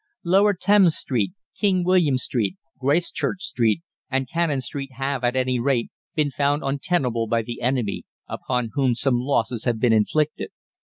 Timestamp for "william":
1.83-2.17